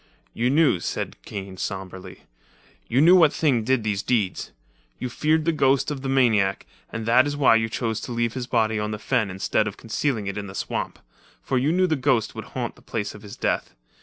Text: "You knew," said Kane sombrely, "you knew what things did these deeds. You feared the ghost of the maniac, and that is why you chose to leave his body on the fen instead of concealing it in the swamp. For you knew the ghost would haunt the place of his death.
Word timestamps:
"You 0.33 0.49
knew," 0.49 0.79
said 0.79 1.15
Kane 1.21 1.57
sombrely, 1.57 2.23
"you 2.87 3.01
knew 3.01 3.15
what 3.15 3.31
things 3.31 3.65
did 3.67 3.83
these 3.83 4.01
deeds. 4.01 4.51
You 4.97 5.09
feared 5.09 5.45
the 5.45 5.51
ghost 5.51 5.91
of 5.91 6.01
the 6.01 6.09
maniac, 6.09 6.65
and 6.91 7.05
that 7.05 7.27
is 7.27 7.37
why 7.37 7.53
you 7.57 7.69
chose 7.69 8.01
to 8.01 8.11
leave 8.11 8.33
his 8.33 8.47
body 8.47 8.79
on 8.79 8.89
the 8.89 8.97
fen 8.97 9.29
instead 9.29 9.67
of 9.67 9.77
concealing 9.77 10.25
it 10.25 10.39
in 10.39 10.47
the 10.47 10.55
swamp. 10.55 10.97
For 11.43 11.59
you 11.59 11.71
knew 11.71 11.85
the 11.85 11.95
ghost 11.95 12.33
would 12.33 12.45
haunt 12.45 12.75
the 12.77 12.81
place 12.81 13.13
of 13.13 13.21
his 13.21 13.37
death. 13.37 13.75